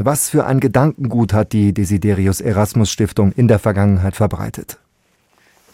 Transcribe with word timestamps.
Was 0.00 0.30
für 0.30 0.46
ein 0.46 0.60
Gedankengut 0.60 1.32
hat 1.32 1.52
die 1.52 1.74
Desiderius 1.74 2.40
Erasmus 2.40 2.92
Stiftung 2.92 3.32
in 3.32 3.48
der 3.48 3.58
Vergangenheit 3.58 4.14
verbreitet? 4.14 4.78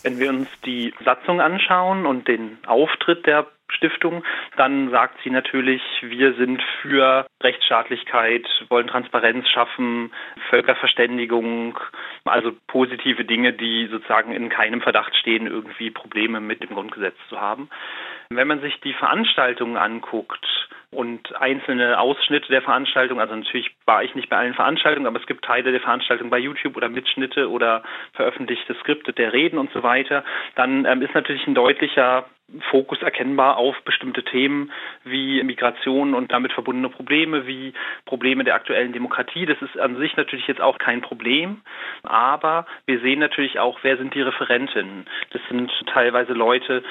Wenn 0.03 0.19
wir 0.19 0.31
uns 0.31 0.49
die 0.65 0.95
Satzung 1.05 1.43
anschauen 1.43 2.07
und 2.07 2.27
den 2.27 2.57
Auftritt 2.67 3.27
der 3.27 3.47
Stiftung, 3.69 4.25
dann 4.57 4.91
sagt 4.91 5.19
sie 5.23 5.31
natürlich, 5.31 5.83
wir 6.01 6.35
sind 6.35 6.63
für 6.81 7.27
Rechtsstaatlichkeit, 7.43 8.47
wollen 8.71 8.87
Transparenz 8.87 9.47
schaffen, 9.51 10.11
Völkerverständigung, 10.49 11.79
also 12.25 12.53
positive 12.67 13.27
Dinge, 13.27 13.53
die 13.53 13.89
sozusagen 13.91 14.33
in 14.33 14.49
keinem 14.49 14.81
Verdacht 14.81 15.15
stehen, 15.17 15.47
irgendwie 15.47 15.91
Probleme 15.91 16.41
mit 16.41 16.63
dem 16.63 16.71
Grundgesetz 16.71 17.17
zu 17.29 17.39
haben. 17.41 17.69
Wenn 18.31 18.49
man 18.49 18.61
sich 18.61 18.81
die 18.81 18.95
Veranstaltungen 18.95 19.77
anguckt, 19.77 20.47
und 20.95 21.35
einzelne 21.37 21.99
Ausschnitte 21.99 22.49
der 22.49 22.63
Veranstaltung. 22.63 23.21
Also 23.21 23.35
natürlich 23.35 23.71
war 23.87 24.03
ich 24.03 24.15
nicht 24.15 24.29
bei 24.29 24.37
allen 24.37 24.55
Veranstaltungen, 24.55 25.07
aber 25.07 25.21
es 25.21 25.27
gibt 25.27 25.45
Teile 25.45 25.73
der 25.73 25.81
Veranstaltung 25.81 26.31
bei 26.31 26.39
YouTube 26.39 26.77
oder 26.77 26.89
Mitschnitte 26.89 27.51
oder 27.51 27.83
veröffentlichte 28.13 28.75
Skripte 28.75 29.13
der 29.13 29.33
Reden 29.33 29.59
und 29.59 29.73
so 29.73 29.83
weiter. 29.83 30.25
Dann 30.55 30.85
ähm, 30.85 31.03
ist 31.03 31.15
natürlich 31.15 31.47
ein 31.47 31.55
deutlicher 31.55 32.27
Fokus 32.71 33.01
erkennbar 33.03 33.57
auf 33.57 33.75
bestimmte 33.85 34.23
Themen 34.23 34.71
wie 35.03 35.43
Migration 35.43 36.15
und 36.15 36.31
damit 36.31 36.53
verbundene 36.53 36.91
Probleme, 36.91 37.47
wie 37.47 37.73
Probleme 38.05 38.45
der 38.45 38.55
aktuellen 38.55 38.93
Demokratie. 38.93 39.47
Das 39.47 39.61
ist 39.63 39.79
an 39.79 39.97
sich 39.97 40.17
natürlich 40.17 40.47
jetzt 40.47 40.61
auch 40.61 40.79
kein 40.79 41.01
Problem, 41.01 41.63
aber 42.03 42.67
wir 42.87 43.01
sehen 43.01 43.19
natürlich 43.19 43.59
auch, 43.59 43.79
wer 43.83 43.97
sind 43.97 44.15
die 44.15 44.23
Referentinnen. 44.23 45.07
Das 45.31 45.41
sind 45.49 45.73
teilweise 45.87 46.35
Leute, 46.35 46.83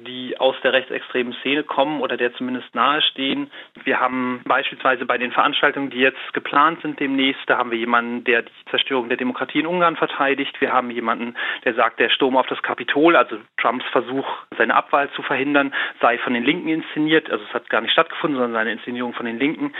die 0.00 0.36
aus 0.38 0.56
der 0.62 0.72
rechtsextremen 0.72 1.34
Szene 1.34 1.62
kommen 1.62 2.00
oder 2.00 2.16
der 2.16 2.34
zumindest 2.34 2.74
nahestehen. 2.74 3.50
Wir 3.84 4.00
haben 4.00 4.42
beispielsweise 4.44 5.06
bei 5.06 5.18
den 5.18 5.30
Veranstaltungen, 5.30 5.90
die 5.90 5.98
jetzt 5.98 6.32
geplant 6.32 6.82
sind 6.82 6.98
demnächst, 6.98 7.42
da 7.46 7.58
haben 7.58 7.70
wir 7.70 7.78
jemanden, 7.78 8.24
der 8.24 8.42
die 8.42 8.50
Zerstörung 8.70 9.08
der 9.08 9.18
Demokratie 9.18 9.60
in 9.60 9.66
Ungarn 9.66 9.96
verteidigt. 9.96 10.60
Wir 10.60 10.72
haben 10.72 10.90
jemanden, 10.90 11.34
der 11.64 11.74
sagt, 11.74 12.00
der 12.00 12.10
Sturm 12.10 12.36
auf 12.36 12.46
das 12.46 12.62
Kapitol, 12.62 13.14
also 13.14 13.36
Trumps 13.56 13.84
Versuch, 13.92 14.26
seine 14.58 14.74
Abwahl 14.74 15.10
zu 15.12 15.22
verhindern, 15.22 15.72
sei 16.00 16.18
von 16.18 16.34
den 16.34 16.44
Linken 16.44 16.68
inszeniert. 16.68 17.30
Also 17.30 17.44
es 17.44 17.54
hat 17.54 17.70
gar 17.70 17.80
nicht 17.80 17.92
stattgefunden, 17.92 18.36
sondern 18.36 18.60
seine 18.60 18.72
Inszenierung 18.72 19.14
von 19.14 19.26
den 19.26 19.38
Linken. 19.38 19.74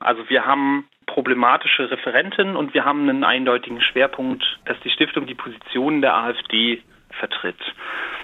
Also 0.00 0.28
wir 0.28 0.46
haben 0.46 0.88
problematische 1.06 1.90
Referenten 1.90 2.56
und 2.56 2.74
wir 2.74 2.84
haben 2.84 3.08
einen 3.08 3.24
eindeutigen 3.24 3.80
Schwerpunkt, 3.80 4.44
dass 4.64 4.78
die 4.80 4.90
Stiftung 4.90 5.26
die 5.26 5.34
Positionen 5.34 6.00
der 6.00 6.16
AfD 6.16 6.82
vertritt. 7.18 7.58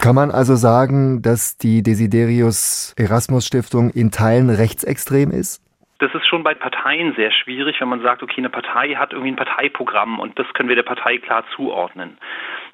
Kann 0.01 0.15
man 0.15 0.31
also 0.31 0.55
sagen, 0.55 1.23
dass 1.23 1.56
die 1.56 1.83
Desiderius 1.83 2.95
Erasmus 2.98 3.47
Stiftung 3.47 3.91
in 3.91 4.11
Teilen 4.11 4.51
rechtsextrem 4.51 5.31
ist? 5.31 5.62
Das 5.98 6.15
ist 6.15 6.27
schon 6.27 6.43
bei 6.43 6.55
Parteien 6.55 7.15
sehr 7.17 7.33
schwierig, 7.33 7.81
wenn 7.81 7.89
man 7.89 8.03
sagt, 8.03 8.23
okay, 8.23 8.37
eine 8.39 8.51
Partei 8.51 8.95
hat 8.97 9.12
irgendwie 9.12 9.33
ein 9.33 9.37
Parteiprogramm 9.37 10.19
und 10.19 10.39
das 10.39 10.47
können 10.53 10.69
wir 10.69 10.77
der 10.77 10.83
Partei 10.83 11.17
klar 11.17 11.45
zuordnen. 11.55 12.19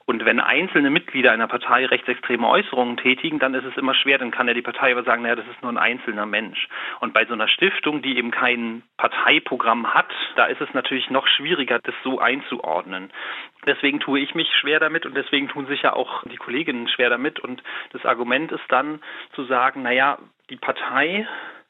Und 0.04 0.24
wenn 0.24 0.40
einzelne 0.40 0.90
Mitglieder 0.90 1.32
einer 1.32 1.46
Partei 1.46 1.86
rechtsextreme 1.86 2.46
Äußerungen 2.46 2.96
tätigen, 2.96 3.38
dann 3.38 3.54
ist 3.54 3.64
es 3.64 3.76
immer 3.76 3.94
schwer, 3.94 4.18
dann 4.18 4.30
kann 4.30 4.48
ja 4.48 4.54
die 4.54 4.62
Partei 4.62 4.92
aber 4.92 5.04
sagen, 5.04 5.22
naja, 5.22 5.36
das 5.36 5.46
ist 5.46 5.62
nur 5.62 5.72
ein 5.72 5.78
einzelner 5.78 6.26
Mensch. 6.26 6.68
Und 7.00 7.12
bei 7.12 7.24
so 7.26 7.34
einer 7.34 7.48
Stiftung, 7.48 8.02
die 8.02 8.16
eben 8.16 8.30
kein 8.30 8.82
Parteiprogramm 8.96 9.94
hat, 9.94 10.10
da 10.36 10.46
ist 10.46 10.60
es 10.60 10.72
natürlich 10.74 11.10
noch 11.10 11.26
schwieriger, 11.26 11.78
das 11.82 11.94
so 12.02 12.18
einzuordnen. 12.18 13.10
Deswegen 13.66 14.00
tue 14.00 14.20
ich 14.20 14.34
mich 14.34 14.48
schwer 14.60 14.80
damit 14.80 15.06
und 15.06 15.16
deswegen 15.16 15.48
tun 15.48 15.66
sich 15.66 15.82
ja 15.82 15.92
auch 15.92 16.24
die 16.24 16.36
Kolleginnen 16.36 16.88
schwer 16.88 17.10
damit. 17.10 17.40
Und 17.40 17.62
das 17.92 18.04
Argument 18.04 18.50
ist 18.52 18.64
dann 18.68 19.00
zu 19.34 19.44
sagen, 19.44 19.82
naja, 19.82 20.18
die 20.50 20.56
Partei 20.56 21.26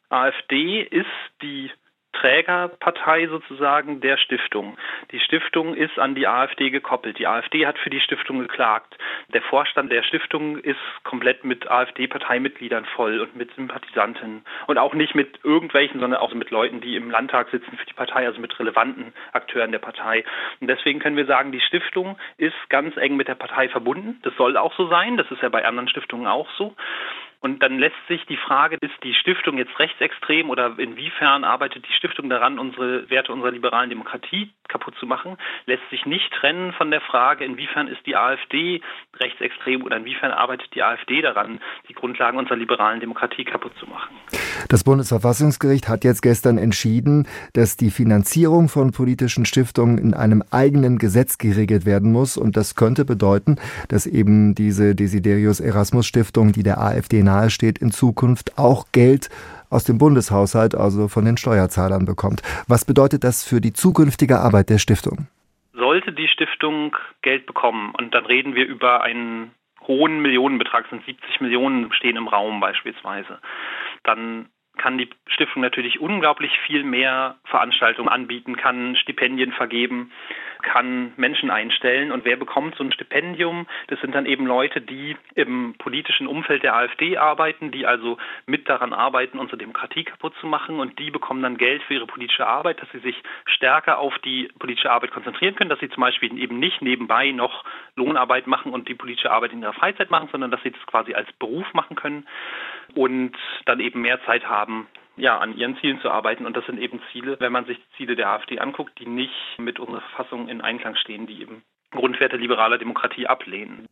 AfD 0.08 0.82
ist 0.82 1.06
die 1.40 1.70
Trägerpartei 2.12 3.26
sozusagen 3.26 4.00
der 4.00 4.16
Stiftung. 4.16 4.76
Die 5.10 5.20
Stiftung 5.20 5.74
ist 5.74 5.98
an 5.98 6.14
die 6.14 6.26
AfD 6.26 6.70
gekoppelt. 6.70 7.18
Die 7.18 7.26
AfD 7.26 7.66
hat 7.66 7.78
für 7.78 7.90
die 7.90 8.00
Stiftung 8.00 8.38
geklagt. 8.38 8.96
Der 9.32 9.42
Vorstand 9.42 9.90
der 9.90 10.02
Stiftung 10.02 10.58
ist 10.58 10.78
komplett 11.04 11.44
mit 11.44 11.70
AfD-Parteimitgliedern 11.70 12.84
voll 12.84 13.20
und 13.20 13.34
mit 13.36 13.54
Sympathisanten 13.54 14.44
und 14.66 14.78
auch 14.78 14.94
nicht 14.94 15.14
mit 15.14 15.40
irgendwelchen, 15.42 16.00
sondern 16.00 16.20
auch 16.20 16.34
mit 16.34 16.50
Leuten, 16.50 16.80
die 16.80 16.96
im 16.96 17.10
Landtag 17.10 17.50
sitzen 17.50 17.76
für 17.76 17.86
die 17.86 17.94
Partei, 17.94 18.26
also 18.26 18.40
mit 18.40 18.58
relevanten 18.58 19.12
Akteuren 19.32 19.72
der 19.72 19.78
Partei. 19.78 20.24
Und 20.60 20.68
deswegen 20.68 21.00
können 21.00 21.16
wir 21.16 21.26
sagen, 21.26 21.52
die 21.52 21.60
Stiftung 21.60 22.18
ist 22.36 22.54
ganz 22.68 22.96
eng 22.96 23.16
mit 23.16 23.28
der 23.28 23.34
Partei 23.34 23.68
verbunden. 23.68 24.20
Das 24.22 24.34
soll 24.36 24.56
auch 24.56 24.74
so 24.74 24.88
sein. 24.88 25.16
Das 25.16 25.30
ist 25.30 25.42
ja 25.42 25.48
bei 25.48 25.64
anderen 25.64 25.88
Stiftungen 25.88 26.26
auch 26.26 26.48
so. 26.56 26.74
Und 27.42 27.60
dann 27.60 27.78
lässt 27.78 27.96
sich 28.08 28.24
die 28.26 28.36
Frage, 28.36 28.76
ist 28.80 28.94
die 29.02 29.14
Stiftung 29.14 29.58
jetzt 29.58 29.76
rechtsextrem 29.78 30.48
oder 30.48 30.78
inwiefern 30.78 31.42
arbeitet 31.42 31.84
die 31.88 31.92
Stiftung 31.92 32.30
daran, 32.30 32.60
unsere 32.60 33.10
Werte 33.10 33.32
unserer 33.32 33.50
liberalen 33.50 33.90
Demokratie 33.90 34.50
kaputt 34.68 34.94
zu 34.98 35.06
machen, 35.06 35.36
lässt 35.66 35.82
sich 35.90 36.06
nicht 36.06 36.32
trennen 36.32 36.72
von 36.72 36.90
der 36.90 37.00
Frage, 37.00 37.44
inwiefern 37.44 37.88
ist 37.88 38.06
die 38.06 38.14
AfD 38.14 38.80
rechtsextrem 39.18 39.82
oder 39.82 39.96
inwiefern 39.96 40.30
arbeitet 40.30 40.68
die 40.74 40.82
AfD 40.82 41.20
daran, 41.20 41.60
die 41.88 41.94
Grundlagen 41.94 42.38
unserer 42.38 42.56
liberalen 42.56 43.00
Demokratie 43.00 43.44
kaputt 43.44 43.72
zu 43.78 43.86
machen. 43.86 44.14
Das 44.68 44.84
Bundesverfassungsgericht 44.84 45.88
hat 45.88 46.04
jetzt 46.04 46.22
gestern 46.22 46.58
entschieden, 46.58 47.26
dass 47.54 47.76
die 47.76 47.90
Finanzierung 47.90 48.68
von 48.68 48.92
politischen 48.92 49.44
Stiftungen 49.44 49.98
in 49.98 50.14
einem 50.14 50.44
eigenen 50.50 50.98
Gesetz 50.98 51.38
geregelt 51.38 51.86
werden 51.86 52.12
muss. 52.12 52.36
Und 52.36 52.56
das 52.56 52.76
könnte 52.76 53.04
bedeuten, 53.04 53.56
dass 53.88 54.06
eben 54.06 54.54
diese 54.54 54.94
Desiderius 54.94 55.60
Erasmus 55.60 56.06
Stiftung, 56.06 56.52
die 56.52 56.62
der 56.62 56.80
AfD 56.80 57.22
nahesteht, 57.32 57.78
in 57.78 57.90
Zukunft 57.90 58.58
auch 58.58 58.86
Geld 58.92 59.30
aus 59.70 59.84
dem 59.84 59.98
Bundeshaushalt, 59.98 60.74
also 60.74 61.08
von 61.08 61.24
den 61.24 61.36
Steuerzahlern 61.36 62.04
bekommt. 62.04 62.42
Was 62.68 62.84
bedeutet 62.84 63.24
das 63.24 63.42
für 63.48 63.60
die 63.60 63.72
zukünftige 63.72 64.38
Arbeit 64.38 64.68
der 64.68 64.78
Stiftung? 64.78 65.28
Sollte 65.72 66.12
die 66.12 66.28
Stiftung 66.28 66.94
Geld 67.22 67.46
bekommen, 67.46 67.94
und 67.98 68.14
dann 68.14 68.26
reden 68.26 68.54
wir 68.54 68.66
über 68.66 69.02
einen 69.02 69.52
hohen 69.86 70.20
Millionenbetrag, 70.20 70.86
sind 70.90 71.04
70 71.04 71.40
Millionen 71.40 71.92
stehen 71.92 72.16
im 72.16 72.28
Raum 72.28 72.60
beispielsweise, 72.60 73.38
dann 74.04 74.46
kann 74.76 74.98
die 74.98 75.08
Stiftung 75.26 75.62
natürlich 75.62 76.00
unglaublich 76.00 76.52
viel 76.66 76.82
mehr 76.82 77.36
Veranstaltungen 77.44 78.08
anbieten, 78.08 78.56
kann 78.56 78.96
Stipendien 78.96 79.52
vergeben, 79.52 80.12
kann 80.62 81.12
Menschen 81.16 81.50
einstellen. 81.50 82.12
Und 82.12 82.24
wer 82.24 82.36
bekommt 82.36 82.76
so 82.76 82.84
ein 82.84 82.92
Stipendium? 82.92 83.66
Das 83.88 84.00
sind 84.00 84.14
dann 84.14 84.26
eben 84.26 84.46
Leute, 84.46 84.80
die 84.80 85.16
im 85.34 85.74
politischen 85.78 86.26
Umfeld 86.26 86.62
der 86.62 86.74
AfD 86.74 87.18
arbeiten, 87.18 87.70
die 87.70 87.86
also 87.86 88.18
mit 88.46 88.68
daran 88.68 88.92
arbeiten, 88.92 89.38
unsere 89.38 89.58
Demokratie 89.58 90.04
kaputt 90.04 90.34
zu 90.40 90.46
machen. 90.46 90.80
Und 90.80 90.98
die 90.98 91.10
bekommen 91.10 91.42
dann 91.42 91.58
Geld 91.58 91.82
für 91.82 91.94
ihre 91.94 92.06
politische 92.06 92.46
Arbeit, 92.46 92.80
dass 92.80 92.90
sie 92.92 93.00
sich 93.00 93.22
stärker 93.44 93.98
auf 93.98 94.18
die 94.20 94.48
politische 94.58 94.90
Arbeit 94.90 95.10
konzentrieren 95.10 95.54
können, 95.54 95.70
dass 95.70 95.80
sie 95.80 95.90
zum 95.90 96.00
Beispiel 96.00 96.38
eben 96.38 96.58
nicht 96.58 96.82
nebenbei 96.82 97.30
noch 97.32 97.64
Lohnarbeit 97.96 98.46
machen 98.46 98.72
und 98.72 98.88
die 98.88 98.94
politische 98.94 99.30
Arbeit 99.30 99.52
in 99.52 99.62
ihrer 99.62 99.72
Freizeit 99.72 100.10
machen, 100.10 100.28
sondern 100.32 100.50
dass 100.50 100.62
sie 100.62 100.70
das 100.70 100.86
quasi 100.86 101.14
als 101.14 101.30
Beruf 101.34 101.72
machen 101.74 101.96
können 101.96 102.26
und 102.94 103.36
dann 103.66 103.80
eben 103.80 104.02
mehr 104.02 104.22
Zeit 104.24 104.48
haben, 104.48 104.86
ja, 105.16 105.38
an 105.38 105.56
ihren 105.56 105.76
Zielen 105.78 106.00
zu 106.00 106.10
arbeiten. 106.10 106.46
Und 106.46 106.56
das 106.56 106.66
sind 106.66 106.78
eben 106.78 107.00
Ziele, 107.12 107.36
wenn 107.40 107.52
man 107.52 107.66
sich 107.66 107.78
die 107.78 107.96
Ziele 107.96 108.16
der 108.16 108.30
AfD 108.30 108.58
anguckt, 108.58 108.98
die 108.98 109.06
nicht 109.06 109.32
mit 109.58 109.78
unserer 109.78 110.00
Verfassung 110.00 110.48
in 110.48 110.60
Einklang 110.60 110.96
stehen, 110.96 111.26
die 111.26 111.40
eben 111.40 111.62
Grundwerte 111.92 112.36
liberaler 112.36 112.78
Demokratie 112.78 113.26
ablehnen. 113.26 113.86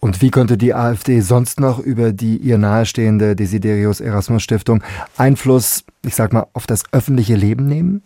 Und 0.00 0.20
wie 0.20 0.30
könnte 0.30 0.58
die 0.58 0.74
AfD 0.74 1.20
sonst 1.20 1.60
noch 1.60 1.78
über 1.78 2.12
die 2.12 2.36
ihr 2.36 2.58
nahestehende 2.58 3.34
Desiderius 3.34 4.00
Erasmus 4.00 4.42
Stiftung 4.42 4.82
Einfluss, 5.16 5.84
ich 6.04 6.14
sag 6.14 6.32
mal, 6.32 6.46
auf 6.52 6.66
das 6.66 6.84
öffentliche 6.92 7.34
Leben 7.34 7.66
nehmen? 7.66 8.02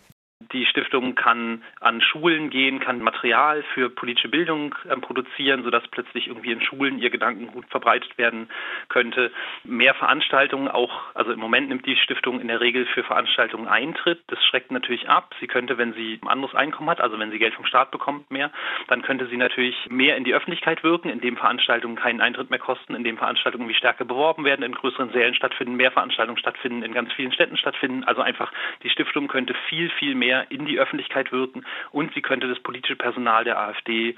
Die 0.53 0.67
Stiftung 0.67 1.15
kann 1.15 1.63
an 1.81 2.01
Schulen 2.01 2.51
gehen, 2.51 2.81
kann 2.81 3.01
Material 3.01 3.63
für 3.75 3.91
politische 3.91 4.29
Bildung 4.29 4.75
äh, 4.89 4.97
produzieren, 4.97 5.63
sodass 5.63 5.87
plötzlich 5.89 6.29
irgendwie 6.29 6.53
in 6.53 6.61
Schulen 6.63 6.99
ihr 6.99 7.11
Gedankengut 7.11 7.67
verbreitet 7.67 8.17
werden 8.19 8.49
könnte. 8.89 9.31
Mehr 9.65 9.95
Veranstaltungen 9.95 10.69
auch, 10.69 11.15
also 11.15 11.33
im 11.33 11.41
Moment 11.41 11.69
nimmt 11.69 11.87
die 11.87 11.97
Stiftung 11.97 12.41
in 12.41 12.49
der 12.49 12.61
Regel 12.61 12.87
für 12.87 13.05
Veranstaltungen 13.05 13.69
Eintritt. 13.69 14.21
Das 14.29 14.43
schreckt 14.45 14.71
natürlich 14.71 15.09
ab. 15.09 15.35
Sie 15.41 15.47
könnte, 15.47 15.79
wenn 15.79 15.93
sie 15.93 16.19
ein 16.23 16.29
anderes 16.29 16.55
Einkommen 16.55 16.91
hat, 16.91 17.01
also 17.01 17.19
wenn 17.19 17.31
sie 17.31 17.39
Geld 17.39 17.55
vom 17.55 17.67
Staat 17.67 17.91
bekommt 17.91 18.31
mehr, 18.31 18.51
dann 18.89 19.03
könnte 19.03 19.27
sie 19.27 19.37
natürlich 19.37 19.77
mehr 19.89 20.17
in 20.17 20.25
die 20.25 20.35
Öffentlichkeit 20.35 20.83
wirken, 20.83 21.09
indem 21.09 21.37
Veranstaltungen 21.37 21.97
keinen 21.97 22.21
Eintritt 22.21 22.51
mehr 22.51 22.59
kosten, 22.59 22.95
indem 22.95 23.19
Veranstaltungen 23.19 23.69
wie 23.69 23.75
stärker 23.75 24.05
beworben 24.05 24.45
werden, 24.45 24.63
in 24.63 24.73
größeren 24.73 25.11
Sälen 25.13 25.35
stattfinden, 25.35 25.77
mehr 25.77 25.91
Veranstaltungen 25.91 26.39
stattfinden, 26.39 26.83
in 26.83 26.95
ganz 26.95 27.13
vielen 27.13 27.33
Städten 27.33 27.57
stattfinden. 27.57 28.05
Also 28.05 28.23
einfach 28.23 28.53
die 28.83 28.91
Stiftung 28.91 29.29
könnte 29.29 29.55
viel, 29.69 29.91
viel 29.91 30.15
mehr 30.33 30.51
in 30.51 30.65
die 30.65 30.79
Öffentlichkeit 30.79 31.31
wirken 31.33 31.65
und 31.91 32.13
sie 32.15 32.23
könnte 32.23 32.49
das 32.49 32.61
politische 32.61 32.97
Personal 32.97 33.45
der 33.45 33.59
AfD 33.59 34.17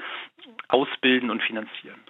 ausbilden 0.69 1.31
und 1.31 1.43
finanzieren. 1.43 2.01